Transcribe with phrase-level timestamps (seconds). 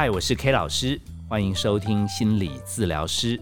[0.00, 3.38] 嗨，我是 K 老师，欢迎收听心理治疗师。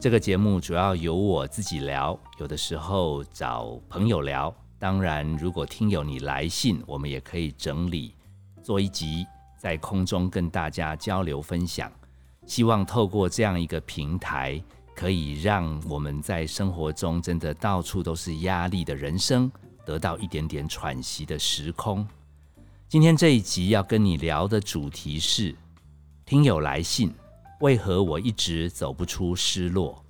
[0.00, 4.52] 这个节目主要由我自己聊，有的时候找朋友聊。
[4.76, 8.12] 当然，如果听友你来信，我们也可以整理
[8.60, 9.24] 做一集，
[9.56, 11.88] 在空中跟大家交流分享。
[12.44, 14.60] 希望透过这样一个平台，
[14.96, 19.48] 可以让我们在生活中真的到处都是压力的人生，
[19.86, 22.04] 得到一点点喘息的时空。
[22.88, 25.54] 今天这一集要跟你聊的主题是。
[26.30, 27.12] 听友来信，
[27.58, 30.00] 为何我一直走不出失落？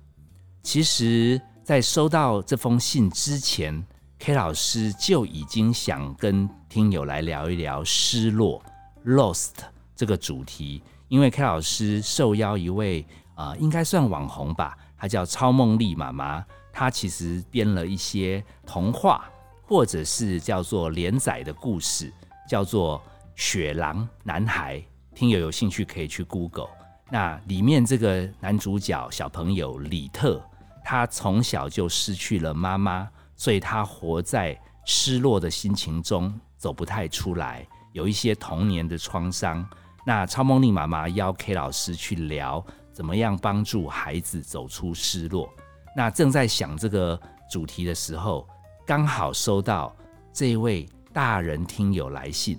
[0.61, 3.83] 其实，在收到这封信之前
[4.19, 8.63] ，K 老师就已经想跟听友来聊一聊失落
[9.03, 9.53] （lost）
[9.95, 10.83] 这个主题。
[11.07, 13.03] 因为 K 老师受邀一位
[13.33, 19.27] 啊，应该算网红吧，她叫超梦丽妈妈，她其实编了一些童话，
[19.63, 22.13] 或者是叫做连载的故事，
[22.47, 22.99] 叫做
[23.35, 24.77] 《雪狼男孩》。
[25.13, 26.69] 听友有兴趣可以去 Google，
[27.09, 30.41] 那里面这个男主角小朋友李特，
[30.83, 39.67] 他从小就失去了妈妈，所以他活在失落的心情中，走不太出来，有一些童年的创伤。
[40.05, 45.47] 那超梦丽妈妈邀 K 老师去聊，怎么样帮助孩子走出失落。
[45.95, 48.47] 那正在想这个主题的时候，
[48.87, 49.95] 刚好收到
[50.33, 52.57] 这位大人听友来信，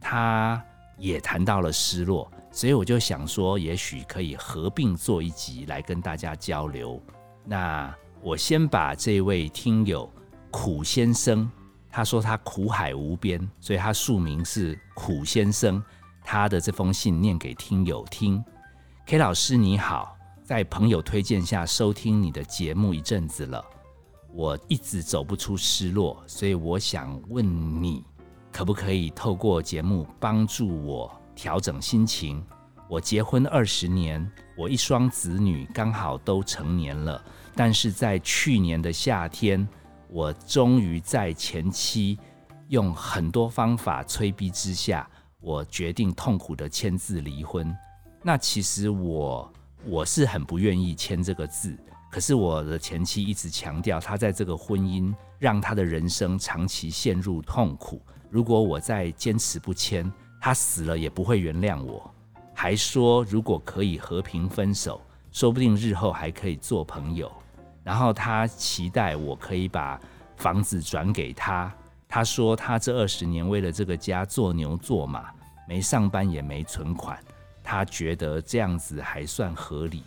[0.00, 0.64] 他。
[1.00, 7.02] 也谈到了失落，所以我就想说，也许可以合并做一集来跟大家交流。
[7.44, 10.08] 那我先把这位听友
[10.50, 11.50] 苦先生，
[11.90, 15.82] 他说他苦海无边，所以他署名是苦先生，
[16.22, 18.44] 他的这封信念给听友听。
[19.06, 23.64] K 老师你好，在朋友推荐下收听你的节目一阵子了，
[24.34, 28.04] 我一直走不出失落，所以我想问你。
[28.52, 32.44] 可不可以透过节目帮助我调整心情？
[32.88, 39.66] 我结婚二十年，我一双子女刚好都成年了，但是在去年的夏天，
[40.08, 42.18] 我终于在前妻
[42.68, 45.08] 用很多方法催逼之下，
[45.40, 47.72] 我决定痛苦的签字离婚。
[48.22, 49.52] 那其实我
[49.86, 51.78] 我是很不愿意签这个字，
[52.10, 58.02] 可是我的前妻一直强调，她在这个婚姻让她的人生长期陷入痛苦。
[58.30, 60.10] 如果我再坚持不签，
[60.40, 62.08] 他死了也不会原谅我，
[62.54, 65.00] 还说如果可以和平分手，
[65.32, 67.30] 说不定日后还可以做朋友。
[67.82, 70.00] 然后他期待我可以把
[70.36, 71.72] 房子转给他。
[72.08, 75.30] 他说他这二十年为了这个家做牛做马，
[75.66, 77.18] 没上班也没存款，
[77.64, 80.02] 他觉得这样子还算合理。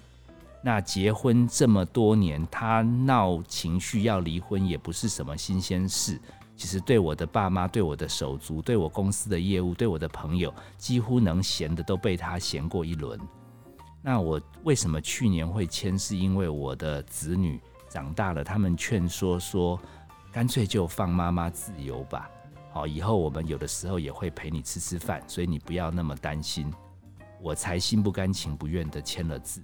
[0.61, 6.19] 那结婚这么多年，他闹情绪要离婚也不是什么新鲜事。
[6.55, 13.19] 其实对我的爸妈、对我的手足、对我公司的业务、对我的朋友，几乎能闲的都被他闲过一轮。
[14.01, 15.97] 那我为什么去年会签？
[15.97, 17.59] 是因为我的子女
[17.89, 19.79] 长大了，他们劝说说，
[20.31, 22.29] 干脆就放妈妈自由吧。
[22.71, 26.71] 好，以后我们有的时候也会陪你吃吃饭，所以你不要那么担心。
[27.41, 29.61] 我才心不甘情不愿的签了字。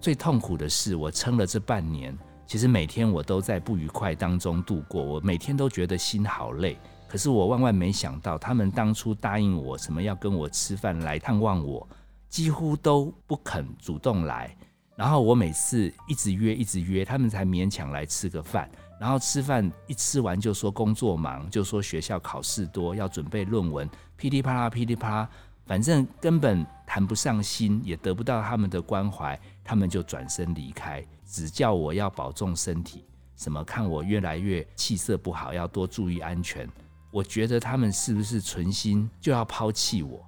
[0.00, 2.16] 最痛苦的是，我撑了这半年。
[2.50, 6.76] 其实每天我都在不愉快当中度过，我每天都觉得心好累。
[7.06, 11.88] 可是我万万没想到，他们当初答应我什么要跟我吃饭来探望我，
[12.28, 14.52] 几乎都不肯主动来。
[14.96, 18.68] 然后我每次一直约一直约，他们才勉强来吃个饭。
[18.98, 25.30] 然后吃饭一吃完就说工作忙，就说学校考试多，要准备论文，噼里啪啦噼里啪啦，
[25.70, 31.00] 反正根本谈不上心，也得不到他们的关怀，他们就转身离开。
[31.24, 33.04] 只叫我要保重身体，
[33.36, 36.68] 什么看我越来越气色不好，要多注意安全。
[37.12, 40.26] 我觉得他们是不是存心就要抛弃我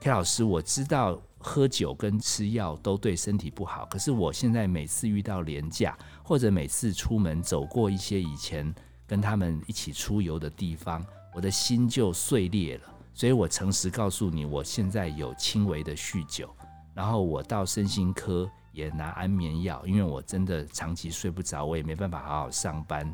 [0.00, 8.74] ？K 老师，我知道喝酒跟吃药都对身体不好，可是我现在每次遇到廉价，或者每次出门走过一些以前
[9.06, 12.93] 跟他们一起出游的地方，我的心就碎裂了。
[13.14, 16.54] 所以我诚实告诉你，我现在有轻微的酗酒，
[16.92, 18.50] 然后我到身心科。
[18.74, 23.08] 也拿安眠药，因为我真的长期睡不着，我也没办法好好上班。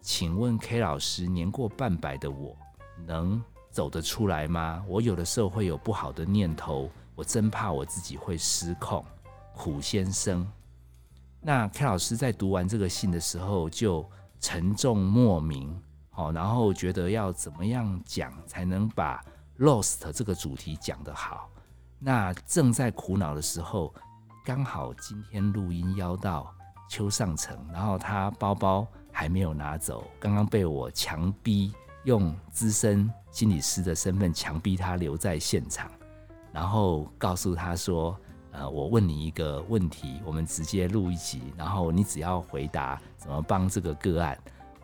[0.00, 2.56] 请问 K 老师，年过半百的我
[3.04, 4.84] 能走得出来吗？
[4.86, 9.04] 我有的时候会有不好的念头，我真怕我自己会失控。
[9.52, 10.48] 苦先生，
[11.40, 14.08] 那 K 老师在读完这个信的时候就
[14.38, 15.76] 沉重莫名，
[16.18, 19.24] 哦，然后觉得要怎么样讲才能把
[19.58, 21.48] lost 这个主题讲得好？
[21.98, 23.94] 那正在苦恼的时候。
[24.44, 26.50] 刚好今天录音邀到
[26.88, 31.70] 邱尚成，然后他包包还没有拿走，刚刚被我强逼
[32.04, 35.90] 用资深心理师的身份强逼他留在现场。
[36.50, 38.18] 然后告诉他说
[38.52, 44.38] ：“呃，我问你一个问题，我们直接录一集，然后你只要回答怎么帮这个个案，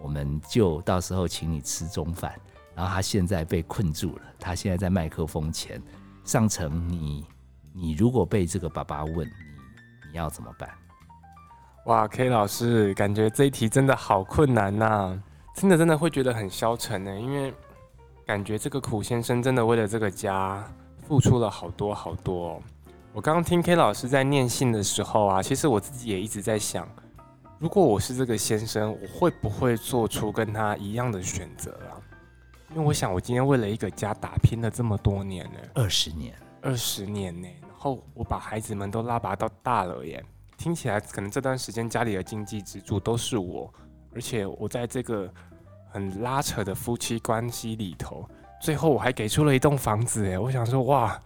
[0.05, 2.39] 我们就到时候请你吃中饭。”
[2.77, 5.81] 然后他现在被困住了，他现在在麦克风前。
[6.25, 7.25] 上层，你
[7.73, 9.33] 你如果被这个爸爸问你，
[10.13, 10.69] 你要怎么办？
[11.87, 15.21] 哇，K 老师，感觉这一题真的好困难呐！
[15.55, 17.55] 真的真的会觉得很消沉呢，因为
[18.27, 20.65] 感觉这个苦先生真的为了这个家
[21.07, 22.61] 付出了好多好多。
[23.13, 26.89] 我刚刚听 K 老师在念信的时候啊，其实我自己也一直在想，
[27.65, 31.97] 如果我是这个先生，我会不会做出跟他一样的选择啊？
[32.73, 40.23] 因为我想，我今天为了一个家打拼了这么多年呢，二十年，二十年呢，然后我把孩子们都拉拔到大了耶。
[40.59, 43.73] 听起来可能这段时间家里的经济支柱都是我，
[44.15, 45.33] 而且我在这个
[45.91, 48.29] 很拉扯的夫妻关系里头，
[48.61, 51.19] 最后我还给出了一栋房子哎，我想说哇，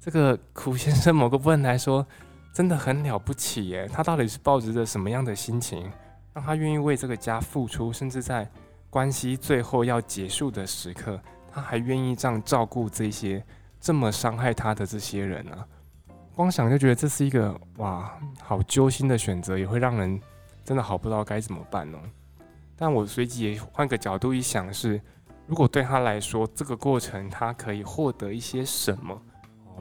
[0.00, 2.06] 这个苦先生某个部分来说
[2.52, 5.90] 真的很了不起耶，他到底是抱着什么样的心情，
[6.34, 8.46] 让他愿意为这个家付出，甚至在
[8.90, 11.18] 关系最后要结束的时刻，
[11.50, 13.42] 他还愿意这样照顾这些
[13.80, 15.64] 这么伤害他的这些人呢？
[16.34, 20.20] 光想就觉得这是一个哇，好揪心的选择，也会让人
[20.62, 21.98] 真的好不知道该怎么办哦。
[22.76, 25.00] 但我随即也换个角度一想，是
[25.46, 29.20] 如果对他来说，这个过程他可以获得一些什么？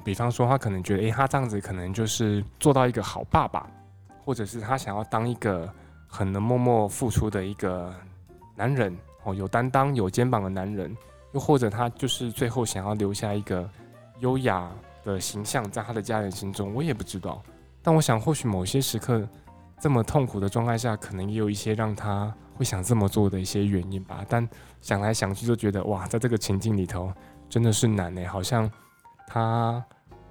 [0.04, 3.70] 比方说，他可能觉得，诶，他这样子可能就是做到一个好爸爸，
[4.24, 5.72] 或者是他想要当一个
[6.08, 7.94] 很能默默付出的一个
[8.56, 10.96] 男人哦，有担当、有肩膀的男人，
[11.34, 13.70] 又或者他就是最后想要留下一个
[14.20, 14.72] 优雅。
[15.04, 17.42] 的形象在他的家人心中，我也不知道。
[17.82, 19.28] 但我想，或许某些时刻，
[19.80, 24.24] 这么痛苦的状态下，可能也有一些让他会想这么做的一些原因吧。
[24.30, 24.48] 但
[24.80, 27.12] 想来想去，就觉得哇，在这个情境里头，
[27.50, 28.24] 真的是难呢。
[28.28, 28.70] 好像
[29.32, 29.84] 他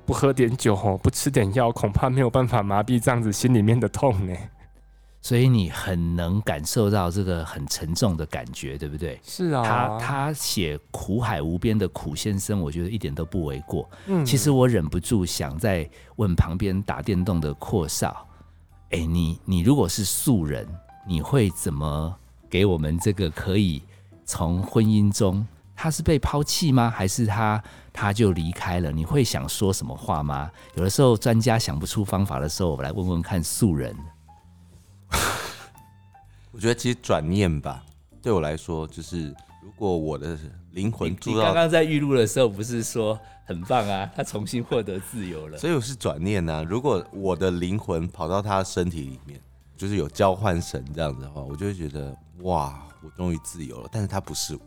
[0.05, 4.37] 不喝点酒哦，不吃点药，恐怕没有办法麻痹这样子心里面的痛呢。
[5.23, 9.21] 所以你很能感受到这个很沉重的感觉，对不对？
[9.23, 13.89] 是啊，他他写苦海无边的苦先生，我觉得一点都不为过。
[14.07, 18.27] 嗯，其实我忍不住想再问旁边打电动的阔少，
[18.91, 20.67] 哎，你你如果是素人，
[21.07, 22.15] 你会怎么
[22.49, 23.83] 给我们这个可以
[24.25, 26.89] 从婚姻中，他是被抛弃吗？
[26.89, 27.63] 还是他
[28.01, 28.91] 他就离开了？
[28.91, 30.51] 你会想说什么话吗？
[30.75, 33.95] 有的时候专家想不出方法的时候，我来问问看素人。
[36.51, 37.85] 我觉得其实转念吧，
[38.23, 39.27] 对我来说，就是
[39.63, 40.35] 如果我的
[40.71, 44.11] 灵魂，你刚刚在预录的时候不是说很棒啊？
[44.17, 46.65] 他重新获得自由了，所以我是转念呢。
[46.65, 49.39] 如果我的灵魂跑到他身体里面，
[49.77, 53.89] 就是有交换神这样子的话，我就会觉得哇，我终于自由了。
[53.93, 54.63] 但是他不是我。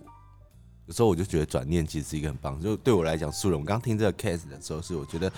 [0.86, 3.58] 有时候我就觉得转念其实是一个很棒，就对我来讲，素人。
[3.58, 5.32] 我刚听这个 case 的时候，是我觉得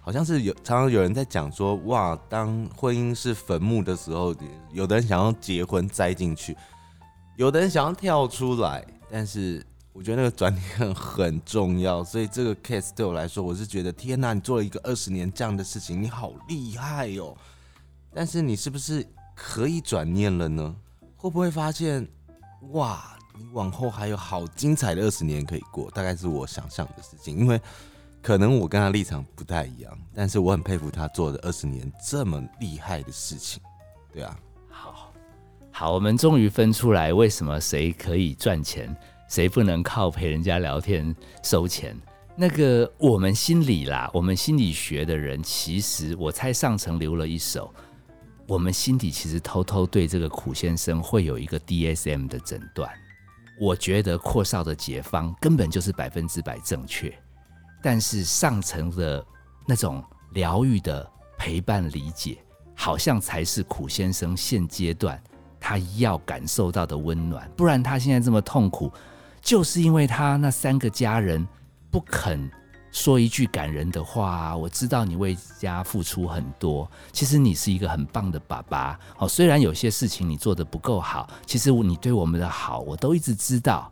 [0.00, 4.32] 好像是有常常有人在讲说，哇，当婚姻是坟墓的时候，
[4.72, 6.56] 有的人想要结婚栽进去，
[7.36, 12.04] 有的人想要跳出来，但是我觉得那个转念很重要。
[12.04, 17.36] 所以这个 case 对我来说，我是觉得天哪，你做了一个二十年这样的事情，你好厉害哦。
[18.14, 19.04] 但是你是不是
[19.34, 20.76] 可以转念了呢？
[21.16, 22.06] 会不会发现
[22.70, 23.18] 哇？
[23.38, 27.36] 你往后还有好精彩的二十年可以过，大概是我想象的事情。
[27.36, 27.60] 因为
[28.20, 33.60] 可能我跟他立场不太一样，但是我很佩服他做的二十年这么厉害的事情。
[34.12, 35.12] 对啊，好，
[35.70, 38.94] 好，我们终于分出来，为什么谁可以赚钱，
[39.28, 41.96] 谁不能靠陪人家聊天收钱？
[42.36, 47.74] 那个我们心理啦，我们心理学的人，其实我猜上层留了一手，
[48.46, 52.90] 我们心底其实偷偷对这个苦先生会有一个 DSM 的诊断。
[53.62, 57.16] 我觉得阔少的解方根本就是百分之百正确，
[57.80, 59.24] 但是上层的
[59.64, 60.02] 那种
[60.32, 62.38] 疗愈的陪伴理解，
[62.74, 65.22] 好像才是苦先生现阶段
[65.60, 67.48] 他要感受到的温暖。
[67.56, 68.90] 不然他现在这么痛苦，
[69.40, 71.46] 就是因为他那三个家人
[71.88, 72.50] 不肯。
[72.92, 79.00] 说一句感人的话，我知道你为家付出很多，其实你是一个很棒的爸爸。
[79.16, 83.90] 哦，虽然有些事情你做的不够好，其实你对我们的好，我都一直知道。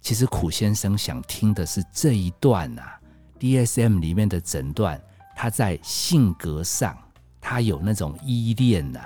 [0.00, 2.82] 其实苦先生想听的是这一段呐
[3.40, 5.00] ，DSM 里面的诊断，
[5.34, 6.96] 他在性格上，
[7.40, 9.00] 他有那种依恋呐，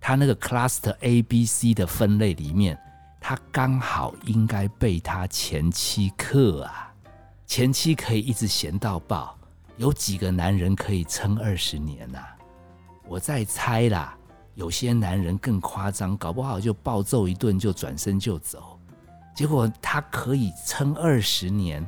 [0.00, 2.78] 他那个 Cluster A B C 的分类里面，
[3.20, 6.83] 他刚好应该被他前妻克啊。
[7.54, 9.38] 前妻可以一直闲到爆，
[9.76, 12.18] 有几个男人可以撑二十年呐？
[13.06, 14.18] 我在猜啦，
[14.56, 18.76] 有些男人更夸张，搞不好就暴揍一顿就转身就走。
[19.36, 21.86] 结果他可以撑二十年，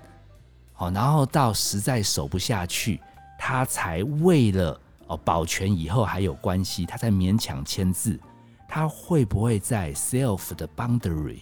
[0.73, 3.00] 好，然后到实在守不下去，
[3.37, 8.16] 他才为了哦保全以后还有关系，他才勉强签字。
[8.68, 11.40] 他会不会在 self 的 boundary？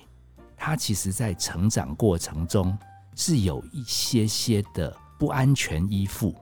[0.57, 2.75] 他其实在成长过程中
[3.17, 6.35] 是有一些些的不安全依附，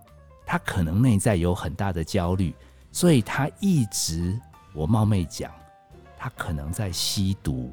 [0.47, 2.55] 他可能内在有很大的焦虑，
[2.91, 4.39] 所以他一直
[4.75, 5.51] 我冒昧讲，
[6.19, 7.73] 他可能在吸毒，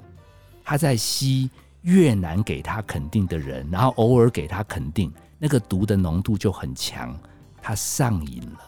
[0.64, 1.50] 他在吸
[1.82, 7.18] 越难给他肯定的人，然后偶尔给他肯定，那个毒的浓度就很强，
[7.62, 8.60] 他上瘾了，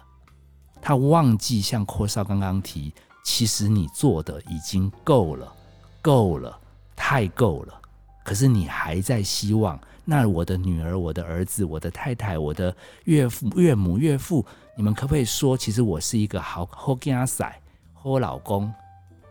[0.82, 5.54] 他忘记像阔少刚刚提，其实你做的已经够了，
[6.02, 6.58] 够了，
[6.96, 7.82] 太够了，
[8.24, 17.62] 可是你还在希望，那我的女儿、我的儿子、我的太太、我的岳父、岳母、岳父，你们可不可以说，其实我是一个好好家仔、
[17.94, 18.74] 好老公？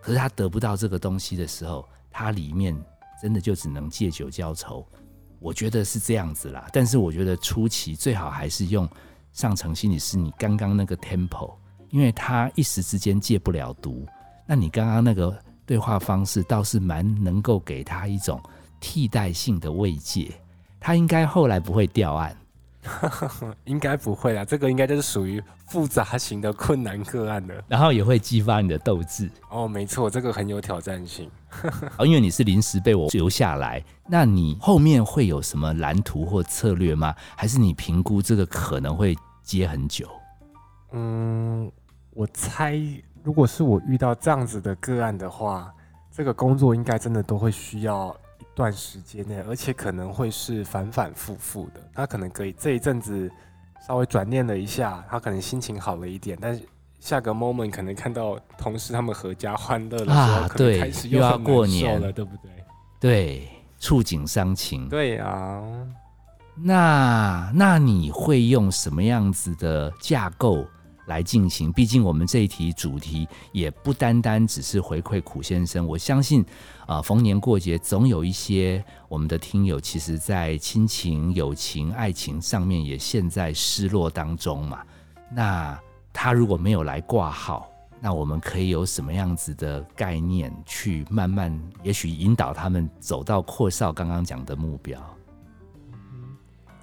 [0.01, 2.75] 可是他得不到这个东西的时候，他里面
[3.21, 4.87] 真的就只能借酒浇愁。
[5.39, 8.89] 我觉得是这样子啦，但是我觉得初期最好还是用
[9.33, 11.55] 上层心理师你刚刚那个 tempo，
[11.91, 14.07] 因为他一时之间戒不了毒。
[14.47, 18.41] 那你刚刚那个对话方式倒是蛮能够给他一种
[18.81, 20.33] 替代性的慰藉，
[20.81, 22.35] 他应该后来不会掉案。
[23.67, 27.55] 应该不会啦，这个应该就是属于复杂型的困难个案了。
[27.69, 29.31] 然后也会激发你的斗志。
[29.51, 31.31] 哦，没错，这个很有挑战性。
[31.99, 37.15] 哦，因为你是临时被我留下来，那你后面会有什么蓝图或策略吗？
[37.37, 40.09] 还是你评估这个可能会接很久？
[40.93, 41.71] 嗯，
[42.15, 42.81] 我猜，
[43.23, 45.71] 如果是我遇到这样子的个案的话，
[46.11, 48.20] 这个工作应该真的都会需要一
[48.61, 51.81] 段时间内，而且可能会是反反复复的。
[51.95, 53.31] 他可能可以这一阵子
[53.87, 56.63] 稍微转念了一下，他可能心情好了一点，但是
[56.99, 62.51] 下个 moment 可能看到同事他们合家欢乐的时候，啊可能开始又要过年了，对不对？
[63.01, 63.49] 对，
[63.79, 64.87] 触景伤情。
[64.91, 65.63] 对啊，
[66.55, 70.67] 那那你会用什么样子的架构
[71.11, 71.73] 来进行？
[71.73, 75.85] 毕竟我们这一题主题也不单单只是回馈苦先生。
[75.85, 76.47] 我相信
[76.87, 84.83] 啊、逢年过节总有一些我们的听友，其实在亲情、友情、爱情上面也陷在失落当中嘛。
[85.33, 85.79] 那
[86.13, 87.69] 他如果没有来挂号，
[88.01, 94.99] 那我们可以有什么样子的概念去慢慢，也许引导他们走到阔少刚刚讲的目标？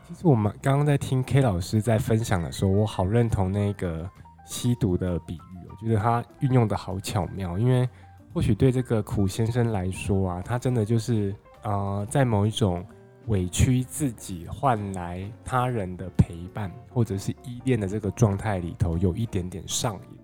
[0.08, 4.10] 其实我们刚刚在听 K 老师在分享的时候，我好认同那个
[4.46, 7.60] 吸毒的比喻，我觉得他运用的好巧妙。
[7.60, 7.88] 因为
[8.34, 12.86] 或许对这个苦先生来说啊，他真的就是呃，在某一种
[13.26, 20.18] 委屈自己换来他人的陪伴或者是依恋的这个状态里头，有一点点上瘾。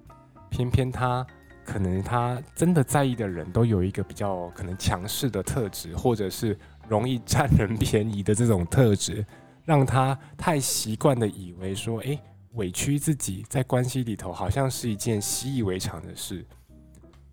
[0.50, 1.28] 偏偏他
[1.66, 9.26] 可能他真的在意的人都有一个比较可能强势的特质，或者是容易占人便宜的这种特质。
[9.66, 12.20] 让他太习惯的以为说，诶，
[12.54, 16.46] 委屈自己在关系里头好像是一件习以为常的事。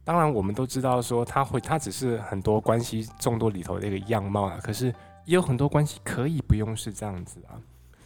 [0.05, 4.59] 当然，我们都知道说他会，他只是很多关系众多里头的一个样貌啊。
[4.63, 4.87] 可是
[5.25, 7.55] 也有很多关系可以不用是这样子啊。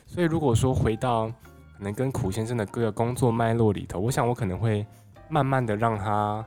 [0.06, 1.28] 所以如果说回到
[1.76, 4.86] 可能跟苦先生的各个工作脉络里头，我想我可能会
[5.28, 6.44] 慢慢的让他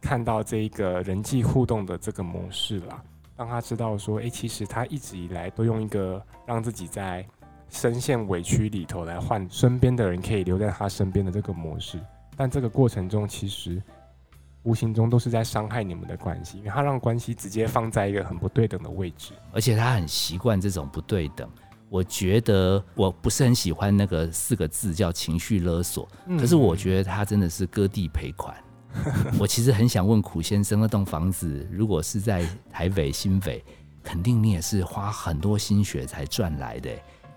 [0.00, 3.02] 看到这一个人际互动的这个模式啦。
[3.38, 7.24] 让他知道说，诶，其实他一直以来都用一个让自己在
[7.70, 12.00] 深陷委屈里头来换身边的人可以留在他身边的这个模式，
[12.36, 13.80] 但这个过程中其实
[14.64, 19.32] 无形中都是在伤害你们的关系，因为他让关系直接放在一个很不对等的位置。
[19.52, 21.48] 而且他很习惯这种不对等。
[21.90, 26.06] 我觉得我不是很喜欢那个四个字叫情绪勒索，
[26.38, 28.54] 可是我觉得他真的是割地赔款。
[29.38, 33.64] 我其实很想问苦先生，那栋房子如果是在台北新北，
[34.02, 36.90] 肯定你也是花很多心血才赚来的。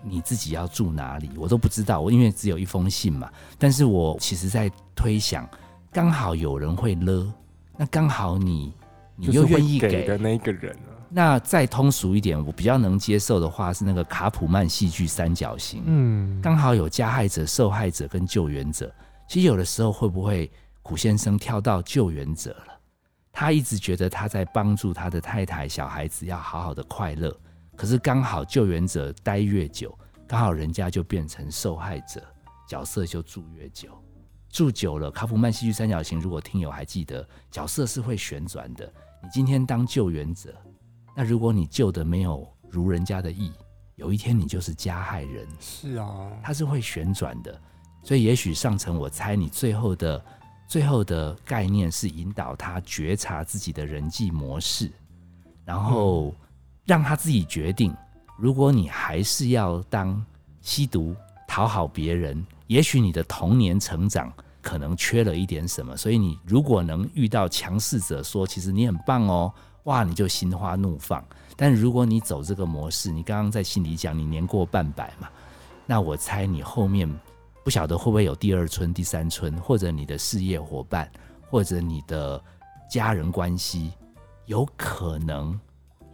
[0.04, 2.00] 你自己要住哪里，我都不知道。
[2.00, 5.48] 我因为只有一封信嘛，但是我其实在推想，
[5.92, 7.32] 刚好有人会勒，
[7.76, 8.72] 那刚好你
[9.14, 18.92] 你又愿意给的那一个人啊，那再通俗一点，我比较能接受的话是那个卡普曼戏剧三角形，嗯，刚好有加害者、受害者跟救援者。
[19.28, 20.50] 其实有的时候会不会
[20.82, 22.80] 苦先生跳到救援者了？
[23.32, 27.34] 他一直觉得他在帮助他的太太、小孩子要好好的快乐，
[27.76, 29.96] 可是刚好救援者待越久，
[30.26, 32.22] 刚好人家就变成受害者，
[32.68, 33.88] 角色就住越久。
[34.50, 38.92] 住久了，卡夫曼戏剧三角形，如果听友还记得，角色是会旋转的。
[39.22, 40.54] 你今天当救援者，
[41.16, 43.50] 那如果你救的没有如人家的意，
[43.94, 47.58] 有一天你就是加害人，是啊，它是会旋转的。
[48.02, 50.22] 所以也许上层，我猜你最后的
[50.72, 54.90] 最后的概念是引导他觉察自己的人际模式，
[55.66, 56.34] 然后
[56.86, 57.94] 让他自己决定。
[58.38, 60.24] 如果你还是要当
[60.62, 61.14] 吸毒、
[61.46, 69.52] 讨好别人、也许你的童年成长可能缺了一点什么，所以你如果能遇到强势者说，其实你很棒哦，
[69.82, 71.22] 哇，你就心花怒放。
[71.54, 75.28] 但如果你走这个模式，你刚刚在心里讲你年过半百嘛，
[75.84, 77.06] 那我猜你后面
[77.64, 81.10] 不晓得会不会有第二春、第三春，或者你的事业伙伴，
[81.50, 82.42] 或者你的
[82.90, 83.92] 家人关系，
[84.46, 85.58] 有可能，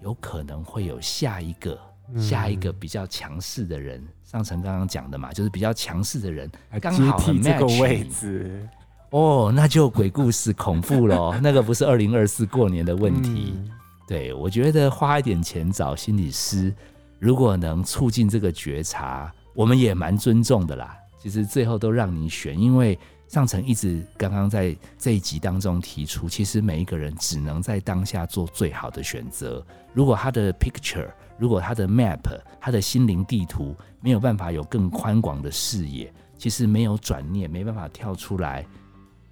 [0.03, 1.79] 有可能会有下一个。
[2.19, 6.51] 下一个比较强势的人，上层刚刚讲的嘛，就是比较强势的人，
[6.81, 8.67] 刚好很这个位置
[9.11, 11.39] 哦，那就鬼故事恐怖了。
[11.45, 13.63] 那个不是二零二四过年的问题。
[14.07, 16.75] 对我觉得花一点钱找心理师，
[17.19, 20.97] 如果能促进这个觉察，我们也蛮尊重的啦。
[21.19, 29.65] 其实最后都让你选，因为上层一直刚刚在这一集当中提出，其实每一个人只能在当下做最好的选择。
[29.93, 31.11] 如果他的 picture。
[31.41, 32.19] 如果他的 map，
[32.61, 38.67] 他的心灵地图没有办法有更宽广的视野，其实没有转念，没办法跳出来，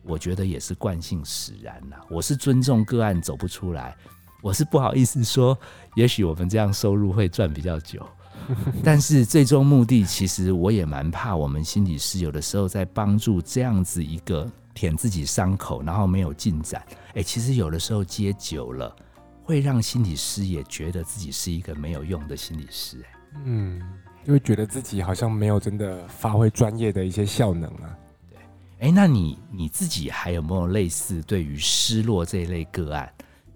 [0.04, 1.96] 我觉得也是惯性使然呐。
[2.08, 3.96] 我是尊重个案走不出来，
[4.40, 5.58] 我是不好意思说，
[5.96, 8.08] 也许我们这样收入会赚比较久，
[8.84, 16.82] 但是最终目的，其实我也蛮怕我们心理师有的时候在帮助这样子一个舔自己伤口，然后没有进展。
[17.14, 18.94] 哎，其实有的时候接久了。
[19.42, 23.80] 会让心理师也觉得自己是一个没有用的心理师，哎，嗯，
[24.24, 27.96] 因为觉得自己好像没有真的发挥专业的一些效能啊。
[28.28, 28.38] 对，
[28.80, 33.08] 哎，那你你自己还有没有类似对于失落这一类个案？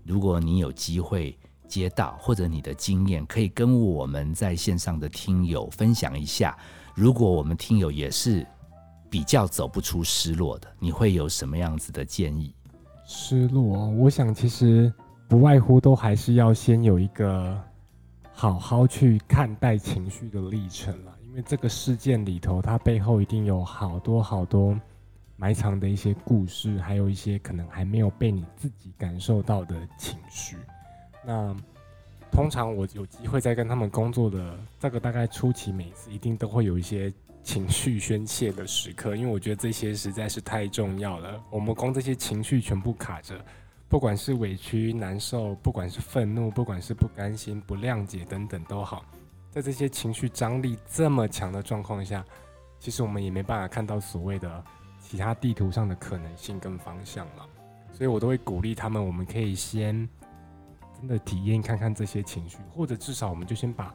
[0.04, 1.36] 如果你有机会
[1.70, 6.58] 接到，或者你的经验，可以跟我们在线上的听友分享一下。
[6.94, 8.44] 如果我们听友也是
[9.08, 12.52] 比较走不出失落的，你会有什么样子的建议？
[13.06, 14.92] 失落，我想其实。
[15.30, 17.56] 不外乎都还是要先有一个
[18.32, 24.76] 好好去看待情绪的历程了，因为这个事件里头，它背后一定有好多好多
[25.36, 30.56] 埋藏的一些故事，还有一些可能还没有被你自己感受到的情绪。
[31.24, 31.54] 那
[32.30, 41.42] 通常我有机会在跟他们工作的这个大概初期，每次一定都会有一些情绪宣泄的时刻，因为我觉得这些实在是太重要了。
[41.50, 43.38] 我们光这些情绪全部卡着。
[43.88, 49.04] 不管是委屈、难受，不管是愤怒，不管是不甘心、不谅解等等都好，
[49.50, 52.24] 在这些情绪张力这么强的状况下，
[52.78, 54.64] 其实我们也没办法看到所谓的
[55.00, 57.44] 其他地图上的可能性跟方向了。
[57.92, 60.08] 所以我都会鼓励他们，我们可以先
[61.00, 63.94] 真的体验看看这些情绪，或者至少我们就先把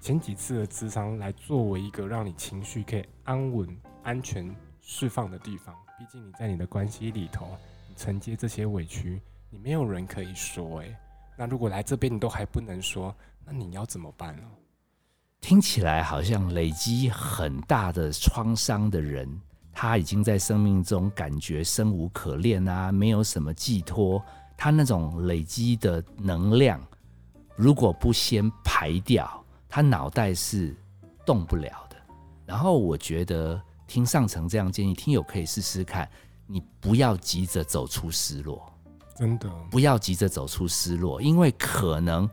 [0.00, 3.68] 前几次的智商来作为一个让你情绪可以安稳、
[4.02, 5.74] 安全释放的地方。
[5.98, 7.48] 毕竟你在你的关系里头。
[7.96, 10.96] 承接这些委屈，你没有人可以说诶，
[11.38, 14.42] 那如果来这边你都还不能说，那你要怎么办呢？
[15.40, 19.40] 听起来好像累积很大的创伤的人，
[19.72, 24.20] 他已经在生命中感觉生无可恋啊，没有什么寄托。
[24.56, 26.80] 他那种累积的能量，
[27.56, 30.74] 如果不先排掉，他脑袋是
[31.24, 31.96] 动不了的。
[32.46, 36.08] 然后我觉得听上层这样建议，听友可以试试看。
[36.46, 38.70] 你不要急着走出失落，
[39.16, 42.28] 真的不要急着走出失落，因为可能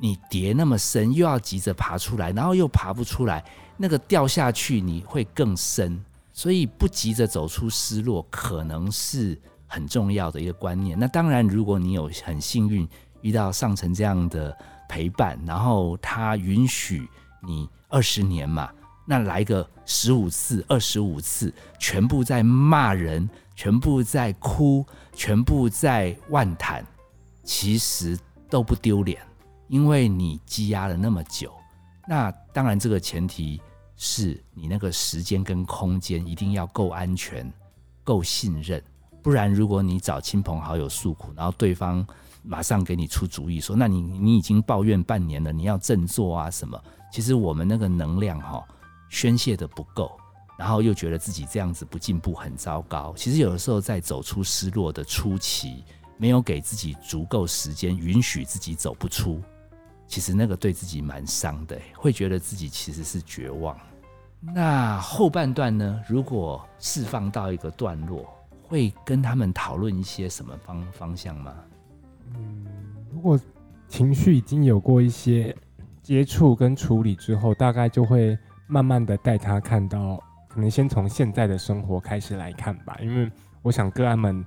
[0.00, 3.44] 你跌那么深，又要急着爬出来，然后又爬不出来，
[3.76, 6.04] 那个掉下去你会更深。
[6.32, 9.40] 所以不急着走出失落，可能是
[9.72, 10.98] 很重要的一个观念。
[10.98, 12.86] 那当然，如果你有很幸运
[13.22, 14.56] 遇到上层这样的
[14.88, 17.08] 陪伴，然后他允许
[17.40, 18.70] 你二十年嘛，
[19.06, 23.28] 那来个十五次、二十五次，全部在骂人。
[23.54, 26.84] 全部在哭，全部在万谈，
[27.44, 29.20] 其实都不丢脸，
[29.68, 31.52] 因为你积压了那么久。
[32.08, 33.60] 那当然，这个前提
[33.94, 37.52] 是你那个时间跟空间一定要够安全、
[38.02, 38.82] 够信任。
[39.22, 42.06] 不然，如果你找亲朋好友诉苦，然后对方
[42.42, 46.78] 马上给你出主意说：“那你你已经抱怨半年了，你要振作啊什么？”
[47.12, 48.62] 其实我们那个能量哈
[49.08, 50.10] 宣泄的不够。
[50.58, 53.12] 然后又觉得自己这样子不进步很糟糕。
[53.16, 55.82] 其实有的时候在走出失落的初期，
[56.18, 59.42] 没有给自己足够时间，允许自己走不出，
[60.06, 63.76] 其实那个对自己蛮伤的，会觉得自己其实是绝望。
[64.40, 66.00] 那后半段呢？
[66.06, 68.24] 如果释放到一个段落，
[68.72, 71.54] 会跟他们讨论一些什么方方向吗？
[72.34, 72.66] 嗯，
[73.12, 73.38] 如果
[73.86, 75.54] 情绪已经有过一些
[76.02, 80.18] 接触跟处理之后，大概就会慢慢的带他看到。
[80.48, 83.30] 可能先从现在的生活开始来看吧，因为
[83.60, 84.42] 我想个案们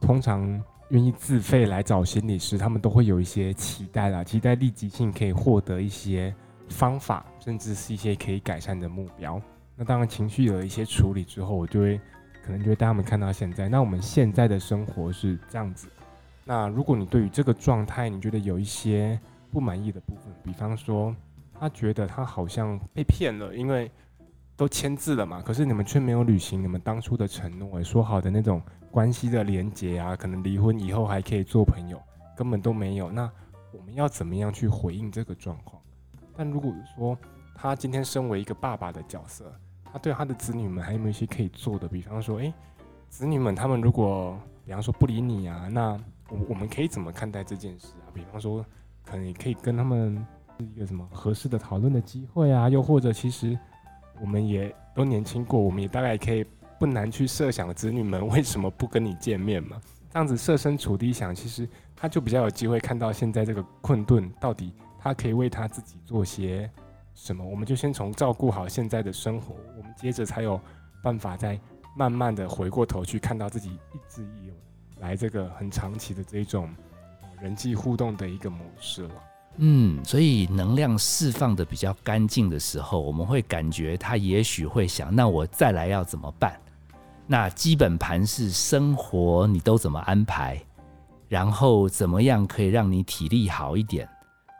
[0.00, 6.34] 通常愿意自费来找心理师，他们都会有一些期待啦，期待立即性可以获得一些
[6.68, 9.38] 方法，甚至是一些可以改善的目标。
[9.76, 12.00] 那当然情绪有一些处理之后，我就会
[12.46, 13.68] 可能就会带他们看到现在。
[13.68, 15.88] 那我们现在的生活是这样子。
[16.44, 19.18] 那如果你对于这个状态，你觉得有一些
[19.50, 21.14] 不满意的部分，比方说
[21.58, 23.90] 他觉得他好像被骗了，因为
[24.56, 32.00] 都签字了嘛，可是你们却没有履行你们当初的承诺，说好的那种关系的连结啊，可能离婚以后还可以做朋友，
[32.36, 33.10] 根本都没有。
[33.10, 33.28] 那
[33.72, 35.82] 我们要怎么样去回应这个状况？
[36.36, 37.18] 但如果说
[37.54, 39.52] 他今天身为一个爸爸的角色，
[39.96, 41.88] 他对他的子女们还有没有一些可以做的？
[41.88, 42.52] 比方说，诶，
[43.08, 48.12] 子女们他们如果比方说不理你啊，那我我们可以怎么看待这件事啊？
[48.12, 48.62] 比方说，
[49.06, 50.22] 可能也可以跟他们
[50.58, 53.58] 一个什么合适的讨论的机会啊，又或者其实
[54.20, 56.44] 我们也都年轻过，我们也大概可以
[56.78, 59.80] 不难去设想子女们为什么不跟你见面嘛。
[60.10, 66.70] 这样子设身处地想，其实他就比较有机会看到现在这个困顿到底他可以为他自己做些
[67.16, 67.44] 什么。
[67.44, 70.60] 我们就先从照顾好现在的生活，我们接着才有
[71.02, 71.58] 办法再
[71.96, 74.52] 慢慢的回过头去看到自己一直以
[75.00, 76.72] 来这个很长期的这种
[77.40, 79.14] 人际互动的一个模式了。
[79.56, 86.60] 嗯，所以能量释放的比较干净的时候，我们会感觉他也许会想，那我再来要怎么办？
[87.26, 90.62] 那基本盘是生活你都怎么安排，
[91.26, 94.06] 然后怎么样可以让你体力好一点，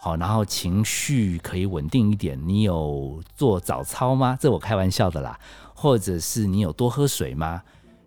[0.07, 2.41] 好，然后情绪可以稳定一点。
[2.47, 4.39] 你有做早操吗？
[4.41, 5.37] 这我开玩笑的啦。
[5.75, 7.61] 或者是你有多喝水吗？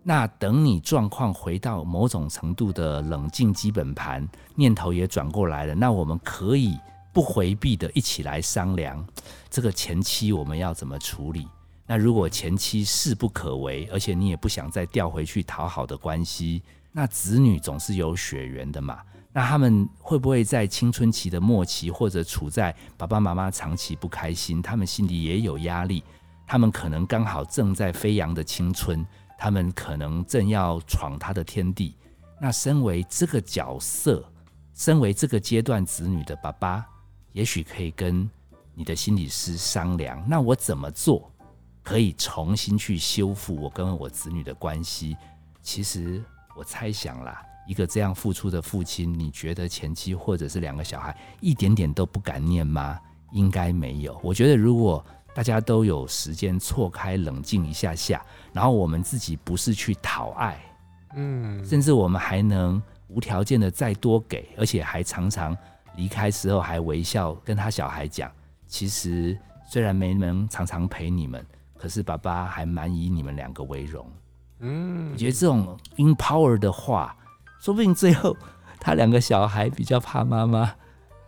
[0.03, 6.79] 那等你状况回到某种程度的冷静基本盘，念头也转过来了，那我们可以
[7.11, 9.05] 不回避的一起来商量，
[9.49, 11.45] 这个前期我们要怎么处理？
[11.85, 18.99] 那如果前期势不可为，而且你也不想再调回去讨好的关系，那子女总是有血缘的嘛？
[19.31, 26.03] 那他们会不会在青春期的末期，或者处在爸爸妈妈长期不开心，他们心里也有压力？
[26.47, 29.05] 他们可能刚好正在飞扬的青春，
[29.37, 31.95] 他们可能正要闯他的天地。
[32.41, 34.23] 那身为这个角色，
[34.73, 36.83] 身为这个阶段子女的爸爸，
[37.33, 38.27] 也许可以跟
[38.73, 41.31] 你的心理师商量：那我怎么做
[41.83, 45.15] 可以重新去修复我跟我子女的关系？
[45.61, 46.23] 其实
[46.55, 52.99] 我猜想啦，一个这样付出的父亲，你觉得前妻或者是两个小孩一点点都不敢念吗？
[53.31, 54.19] 应该没有。
[54.23, 55.05] 我觉得如果
[55.35, 60.59] 大家都有时间错开、冷静一下下，然后我们自己不是去讨爱，
[61.15, 65.55] 嗯，甚至我们还能无条件的再多给，而且还常常
[65.95, 68.31] 离开时候还微笑跟他小孩讲，
[68.65, 69.37] 其实
[69.69, 71.45] 虽然没能常常陪你们，
[71.77, 74.11] 可是爸爸还蛮以你们两个为荣。
[74.61, 77.15] 嗯，我觉得这种 empower 的话，
[77.59, 78.35] 说不定最后
[78.79, 80.73] 他两个小孩比较怕妈妈。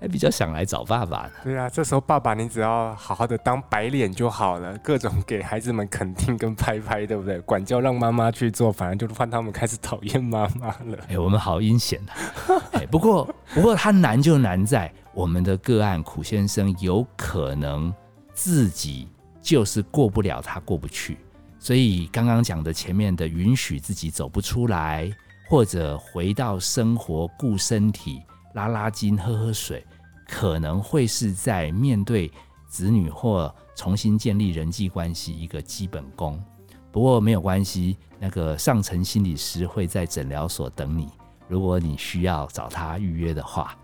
[0.04, 1.32] 还比较想来找爸爸呢。
[1.44, 7.40] 对啊，这时候爸爸你只要好好的当白脸就好了，各种给孩子们肯定跟拍拍，对不对？
[7.46, 10.98] 管教让妈妈去做，反而就换他们开始讨厌妈妈了。
[11.08, 12.18] 哎，我们好阴险啊！
[12.74, 17.94] 哎，不过不过他难就难在我们的个案苦先生有可能
[18.34, 19.08] 自己
[19.40, 21.20] 就是过不了他过不去，
[21.60, 25.12] 所以刚刚讲的前面的允许自己走不出来，
[25.52, 28.24] 或者回到生活顾身体。
[28.54, 29.86] 拉拉筋、喝喝水，
[30.26, 32.32] 可能会是在面对
[32.70, 36.42] 子女或重新建立人际关系一个基本功。
[36.90, 41.10] 不过没有关系，那个上层心理师会在诊疗所等你。
[41.50, 43.78] 如果你需要找他预约的话，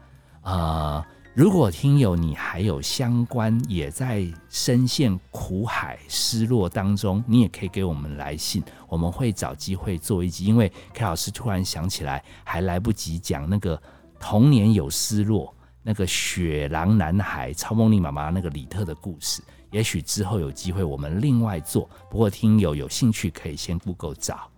[0.43, 1.03] 呃，
[1.37, 10.45] 如果听友你还有相关也在深陷苦海失落当中，你也可以给我们来信，我们会找机会做一集。
[10.45, 13.79] 因为 K 老师突然想起来，还来不及讲那个。
[14.19, 21.87] 童年有失落，那个雪狼男孩超梦丽妈妈那个李特的故事，也许之后有机会我们另外做。
[22.09, 24.49] 不过听友有兴趣可以先 Google 找。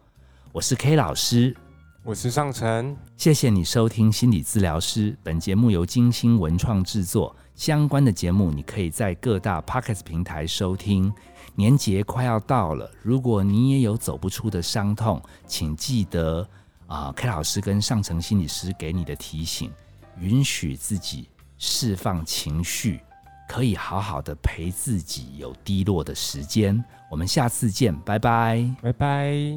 [0.53, 1.53] 我是 K 老师，
[2.03, 5.15] 我是尚晨，谢谢你收听心理治疗师。
[5.21, 11.13] 本节目由金星文创制作，相关的节目你可以在各大 Pocket 平台收听。
[11.55, 16.47] 年节快要到了，如果你也有走不出的伤痛，请记得。
[16.87, 19.71] 啊，K 老师跟上层心理师给你的提醒，
[20.19, 22.99] 允许自己释放情绪，
[23.47, 26.83] 可以好好的陪自己有低落的时间。
[27.11, 29.55] 我们下次见，拜拜，拜拜。